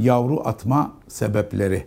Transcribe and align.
yavru 0.00 0.48
atma 0.48 0.92
sebepleri. 1.08 1.86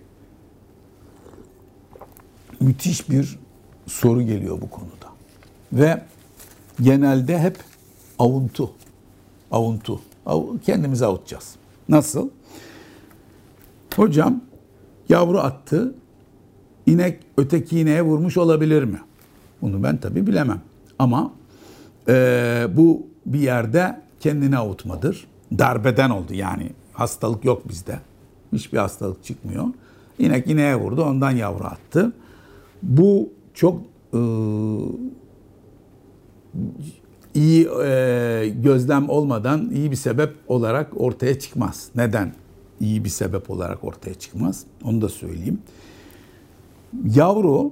Müthiş 2.59 3.09
bir 3.09 3.39
soru 3.87 4.21
geliyor 4.21 4.61
bu 4.61 4.69
konuda. 4.69 5.09
Ve 5.73 6.01
genelde 6.81 7.39
hep 7.39 7.57
avuntu. 8.19 8.71
Avuntu. 9.51 10.01
Kendimizi 10.65 11.05
avutacağız. 11.05 11.55
Nasıl? 11.89 12.29
Hocam 13.95 14.41
yavru 15.09 15.39
attı. 15.39 15.95
İnek 16.85 17.19
öteki 17.37 17.79
ineğe 17.79 18.01
vurmuş 18.01 18.37
olabilir 18.37 18.83
mi? 18.83 19.01
Bunu 19.61 19.83
ben 19.83 19.97
tabii 19.97 20.27
bilemem. 20.27 20.61
Ama 20.99 21.33
e, 22.07 22.67
bu 22.71 23.07
bir 23.25 23.39
yerde 23.39 24.01
kendini 24.19 24.57
avutmadır. 24.57 25.27
Darbeden 25.57 26.09
oldu 26.09 26.33
yani. 26.33 26.71
Hastalık 26.99 27.45
yok 27.45 27.69
bizde. 27.69 27.99
Hiçbir 28.53 28.77
hastalık 28.77 29.23
çıkmıyor. 29.23 29.65
İnek 30.19 30.47
ineğe 30.47 30.75
vurdu 30.75 31.03
ondan 31.03 31.31
yavru 31.31 31.63
attı. 31.63 32.13
Bu 32.83 33.29
çok 33.53 33.81
e, 34.13 34.19
iyi 37.33 37.67
e, 37.83 38.53
gözlem 38.63 39.09
olmadan 39.09 39.69
iyi 39.71 39.91
bir 39.91 39.95
sebep 39.95 40.33
olarak 40.47 41.01
ortaya 41.01 41.39
çıkmaz. 41.39 41.89
Neden 41.95 42.33
iyi 42.79 43.03
bir 43.03 43.09
sebep 43.09 43.49
olarak 43.49 43.83
ortaya 43.83 44.13
çıkmaz? 44.13 44.63
Onu 44.83 45.01
da 45.01 45.09
söyleyeyim. 45.09 45.61
Yavru 47.15 47.71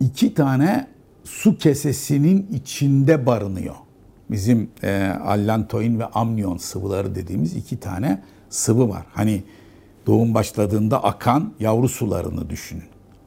iki 0.00 0.34
tane 0.34 0.88
su 1.24 1.58
kesesinin 1.58 2.46
içinde 2.54 3.26
barınıyor. 3.26 3.74
Bizim 4.30 4.70
e, 4.82 5.12
allantoin 5.24 5.98
ve 5.98 6.06
amnion 6.06 6.56
sıvıları 6.56 7.14
dediğimiz 7.14 7.56
iki 7.56 7.80
tane 7.80 8.22
sıvı 8.50 8.88
var. 8.88 9.06
Hani 9.12 9.42
doğum 10.06 10.34
başladığında 10.34 11.04
akan 11.04 11.52
yavru 11.60 11.88
sularını 11.88 12.50
düşünün. 12.50 12.84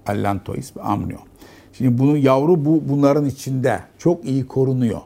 Allantois 0.08 0.78
ve 0.78 0.82
amnion. 0.82 1.22
Şimdi 1.74 1.98
bunu 1.98 2.18
yavru 2.18 2.66
bu 2.66 2.84
bunların 2.90 3.26
içinde 3.26 3.80
çok 3.98 4.26
iyi 4.26 4.48
korunuyor. 4.48 5.02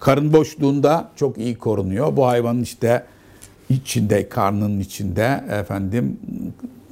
Karın 0.00 0.32
boşluğunda 0.32 1.10
çok 1.16 1.38
iyi 1.38 1.58
korunuyor. 1.58 2.16
Bu 2.16 2.26
hayvanın 2.26 2.62
işte 2.62 3.04
içinde, 3.68 4.28
karnının 4.28 4.80
içinde 4.80 5.44
efendim 5.50 6.20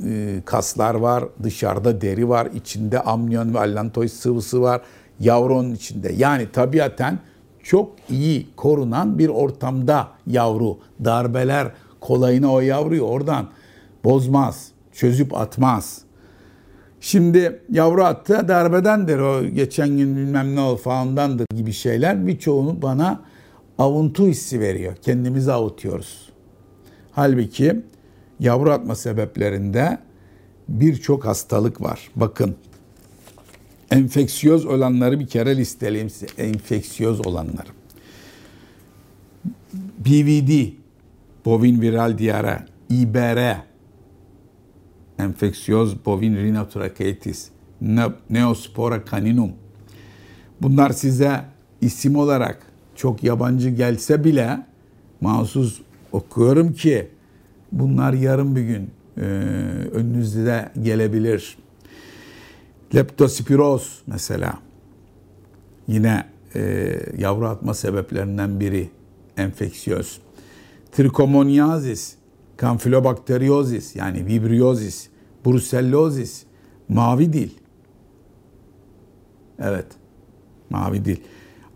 e, 0.07 0.41
kaslar 0.45 0.95
var, 0.95 1.25
dışarıda 1.43 2.01
deri 2.01 2.29
var, 2.29 2.49
içinde 2.55 3.01
amniyon 3.01 3.55
ve 3.55 3.59
allantois 3.59 4.13
sıvısı 4.13 4.63
var. 4.63 4.81
Yavrunun 5.21 5.75
içinde. 5.75 6.13
Yani 6.17 6.53
tabiaten 6.53 7.19
çok 7.67 7.93
iyi 8.11 8.47
korunan 8.57 9.19
bir 9.19 9.29
ortamda 9.29 10.09
yavru. 10.27 10.79
Darbeler 11.05 11.73
kolayına 12.01 12.53
o 12.53 12.61
yavruyu 12.61 13.03
oradan 13.03 13.49
bozmaz, 14.05 14.69
çözüp 14.93 15.35
atmaz. 15.35 16.03
Şimdi 17.01 17.61
yavru 17.71 18.05
attı 18.05 18.49
darbedendir 18.49 19.19
o 19.19 19.45
geçen 19.45 19.89
gün 19.89 20.17
bilmem 20.17 20.57
ne 20.57 20.61
ol 20.61 20.77
falandandır 20.77 21.47
gibi 21.55 21.73
şeyler 21.73 22.27
birçoğunu 22.27 22.83
bana 22.83 23.21
avuntu 23.79 24.27
hissi 24.27 24.61
veriyor. 24.61 24.97
Kendimizi 25.03 25.53
avutuyoruz. 25.53 26.29
Halbuki 27.13 27.83
yavru 28.41 28.71
atma 28.71 28.95
sebeplerinde 28.95 29.99
birçok 30.69 31.27
hastalık 31.27 31.81
var. 31.81 32.11
Bakın 32.17 32.57
enfeksiyöz 33.91 34.67
olanları 34.67 35.21
bir 35.21 35.27
kere 35.27 35.57
listeleyeyim 35.57 36.11
size. 36.11 36.27
Enfeksiyöz 36.39 37.27
olanları. 37.27 37.69
BVD, 39.99 40.73
bovin 41.45 41.81
viral 41.81 42.19
diyare, 42.19 42.67
IBR, 42.91 43.57
enfeksiyöz 45.19 46.05
bovin 46.07 46.37
rhinotracheatis, 46.37 47.49
Neospora 48.31 49.05
caninum. 49.11 49.53
Bunlar 50.63 50.91
size 50.91 51.45
isim 51.81 52.17
olarak 52.17 52.67
çok 52.95 53.25
yabancı 53.25 53.71
gelse 53.71 54.25
bile 54.25 54.67
mahsus 55.21 55.81
okuyorum 56.13 56.73
ki 56.73 57.09
bunlar 57.73 58.13
yarın 58.13 58.57
bir 58.57 58.63
gün 58.63 58.91
e, 59.17 59.21
önünüzde 59.93 60.69
gelebilir. 60.83 61.57
Leptospiroz 62.95 64.03
mesela 64.07 64.59
yine 65.89 66.27
e, 66.55 66.93
yavru 67.19 67.47
atma 67.47 67.75
sebeplerinden 67.75 68.61
biri 68.61 68.91
enfeksiyöz. 69.37 70.19
Trikomoniazis, 70.93 72.15
kanfilobakteriyozis 72.57 73.97
yani 73.97 74.27
vibriozis, 74.27 75.09
brucellozis, 75.45 76.45
mavi 76.89 77.33
dil. 77.33 77.51
Evet, 79.59 79.87
mavi 80.71 81.05
dil. 81.05 81.17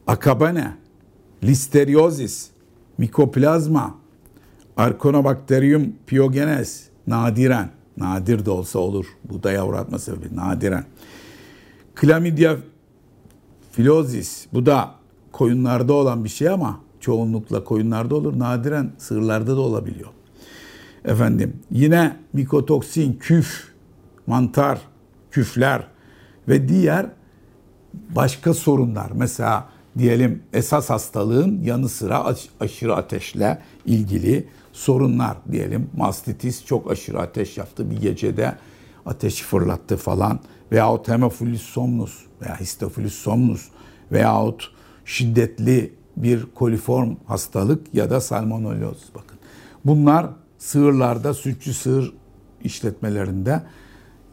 Akabane, 0.06 0.72
listeriozis, 1.44 2.50
mikoplazma, 2.99 3.99
arkonobakterium 4.76 5.93
piyogenes, 6.06 6.88
nadiren. 7.06 7.79
Nadir 8.00 8.47
de 8.47 8.50
olsa 8.50 8.78
olur. 8.78 9.06
Bu 9.25 9.43
da 9.43 9.53
yavru 9.53 9.77
atma 9.77 9.99
sebebi. 9.99 10.37
Nadiren. 10.37 10.84
Chlamydia 12.00 12.56
filozis. 13.72 14.47
Bu 14.53 14.66
da 14.66 14.94
koyunlarda 15.33 15.93
olan 15.93 16.25
bir 16.25 16.28
şey 16.28 16.49
ama 16.49 16.81
çoğunlukla 17.00 17.65
koyunlarda 17.65 18.15
olur. 18.15 18.38
Nadiren 18.38 18.93
sığırlarda 18.99 19.56
da 19.56 19.61
olabiliyor. 19.61 20.09
Efendim 21.05 21.56
yine 21.71 22.16
mikotoksin, 22.33 23.12
küf, 23.12 23.69
mantar, 24.27 24.81
küfler 25.31 25.87
ve 26.49 26.69
diğer 26.69 27.06
başka 27.94 28.55
sorunlar. 28.55 29.11
Mesela 29.15 29.69
diyelim 29.99 30.43
esas 30.53 30.91
hastalığın 30.91 31.62
yanı 31.62 31.88
sıra 31.88 32.34
aşırı 32.61 32.97
ateşle 32.97 33.59
ilgili 33.87 34.49
sorunlar 34.72 35.36
diyelim. 35.53 35.91
Mastitis 35.97 36.64
çok 36.64 36.91
aşırı 36.91 37.20
ateş 37.20 37.58
yaptı 37.58 37.91
bir 37.91 38.00
gecede 38.00 38.54
ateşi 39.06 39.44
fırlattı 39.44 39.97
falan 39.97 40.41
veyahut 40.72 41.08
hemofilis 41.08 41.62
somnus 41.62 42.19
veya 42.42 42.60
histofilis 42.60 43.14
somnus 43.14 43.69
veyahut 44.12 44.72
şiddetli 45.04 45.94
bir 46.16 46.47
koliform 46.54 47.16
hastalık 47.26 47.94
ya 47.94 48.10
da 48.10 48.20
salmonelloz 48.20 49.03
bakın. 49.14 49.38
Bunlar 49.84 50.26
sığırlarda, 50.58 51.34
sütçü 51.34 51.75
sığır 51.75 52.14
işletmelerinde 52.64 53.62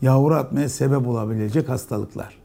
yavru 0.02 0.36
atmaya 0.36 0.70
sebep 0.70 1.08
olabilecek 1.08 1.70
hastalıklar. 1.70 2.38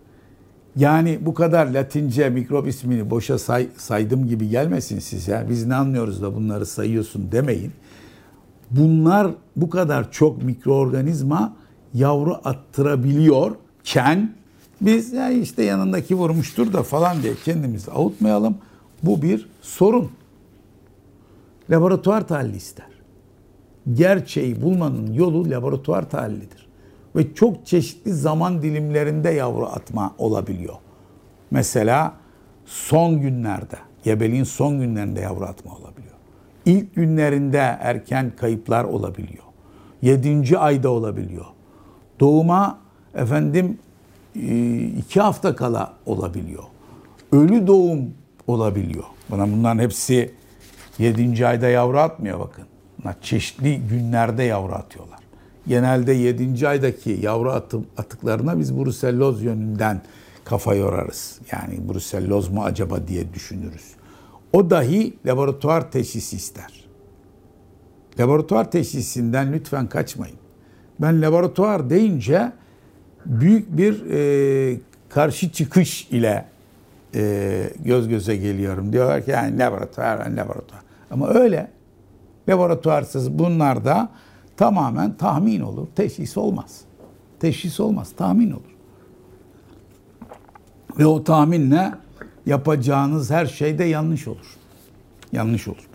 Yani 0.77 1.19
bu 1.21 1.34
kadar 1.34 1.66
Latince 1.66 2.31
mikrop 2.31 2.69
ismini 2.69 3.10
boşa 3.10 3.38
say, 3.38 3.69
saydım 3.77 4.28
gibi 4.28 4.49
gelmesin 4.49 4.99
size. 4.99 5.47
Biz 5.50 5.66
ne 5.66 5.75
anlıyoruz 5.75 6.22
da 6.22 6.34
bunları 6.34 6.66
sayıyorsun 6.66 7.33
demeyin. 7.33 7.72
Bunlar 8.71 9.31
bu 9.56 9.71
kadar 9.71 10.12
çok 10.12 10.43
mikroorganizma 10.43 11.56
yavru 11.94 12.41
attırabiliyorken 12.44 14.34
biz 14.81 15.12
ya 15.12 15.31
işte 15.31 15.62
yanındaki 15.62 16.15
vurmuştur 16.15 16.72
da 16.72 16.83
falan 16.83 17.22
diye 17.22 17.34
kendimizi 17.44 17.91
avutmayalım. 17.91 18.56
Bu 19.03 19.22
bir 19.22 19.49
sorun. 19.62 20.10
Laboratuvar 21.71 22.28
tahlili 22.28 22.56
ister. 22.56 22.87
Gerçeği 23.94 24.62
bulmanın 24.62 25.12
yolu 25.12 25.50
laboratuvar 25.50 26.10
tahlilidir. 26.10 26.66
Ve 27.16 27.34
çok 27.34 27.66
çeşitli 27.66 28.12
zaman 28.12 28.62
dilimlerinde 28.62 29.30
yavru 29.30 29.66
atma 29.66 30.14
olabiliyor. 30.18 30.74
Mesela 31.50 32.14
son 32.66 33.20
günlerde, 33.20 33.76
gebeliğin 34.04 34.44
son 34.44 34.80
günlerinde 34.80 35.20
yavru 35.20 35.44
atma 35.44 35.72
olabiliyor. 35.72 36.14
İlk 36.64 36.94
günlerinde 36.94 37.58
erken 37.80 38.32
kayıplar 38.36 38.84
olabiliyor. 38.84 39.44
Yedinci 40.02 40.58
ayda 40.58 40.90
olabiliyor. 40.90 41.47
Doğuma 42.20 42.78
efendim 43.15 43.78
e, 44.36 44.78
iki 44.78 45.20
hafta 45.20 45.56
kala 45.56 45.92
olabiliyor. 46.06 46.62
Ölü 47.32 47.66
doğum 47.66 48.15
olabiliyor. 48.47 49.04
Buna 49.30 49.53
bunların 49.53 49.82
hepsi 49.82 50.34
yedinci 50.98 51.47
ayda 51.47 51.68
yavru 51.68 51.98
atmıyor 51.98 52.41
bakın. 52.41 52.65
Bunlar 52.98 53.16
çeşitli 53.22 53.80
günlerde 53.80 54.42
yavru 54.42 54.72
atıyorlar. 54.72 55.22
Genelde 55.66 56.12
yedinci 56.12 56.68
aydaki 56.68 57.18
yavru 57.22 57.50
atım, 57.50 57.86
atıklarına 57.97 58.59
biz 58.59 58.78
bruselloz 58.78 59.42
yönünden 59.42 60.03
kafa 60.44 60.74
yorarız. 60.74 61.38
Yani 61.53 61.88
bruselloz 61.88 62.48
mu 62.48 62.64
acaba 62.64 63.09
diye 63.09 63.34
düşünürüz. 63.34 63.94
O 64.53 64.70
dahi 64.70 65.14
laboratuvar 65.26 65.91
teşhisi 65.91 66.36
ister. 66.36 66.84
Laboratuvar 68.18 68.70
teşhisinden 68.70 69.53
lütfen 69.53 69.86
kaçmayın. 69.86 70.36
Ben 71.00 71.22
laboratuvar 71.22 71.91
deyince 71.91 72.53
büyük 73.26 73.76
bir 73.76 74.10
e, 74.10 74.80
karşı 75.08 75.53
çıkış 75.53 76.08
ile 76.10 76.44
e, 77.15 77.70
göz 77.84 78.08
göze 78.08 78.36
geliyorum. 78.36 78.92
Diyorlar 78.92 79.24
ki 79.24 79.30
yani 79.30 79.58
laboratuvar, 79.58 80.30
laboratuvar. 80.30 80.82
Ama 81.10 81.28
öyle. 81.28 81.70
Laboratuvarsız 82.48 83.38
bunlarda 83.38 84.08
tamamen 84.57 85.16
tahmin 85.16 85.60
olur. 85.60 85.87
Teşhis 85.97 86.37
olmaz. 86.37 86.81
Teşhis 87.41 87.81
olmaz. 87.81 88.13
Tahmin 88.16 88.51
olur. 88.51 88.77
Ve 90.99 91.07
o 91.07 91.25
tahminle 91.25 91.93
yapacağınız 92.47 93.31
her 93.31 93.47
şey 93.47 93.78
de 93.78 93.84
yanlış 93.84 94.28
olur. 94.28 94.57
Yanlış 95.33 95.69
olur. 95.69 95.89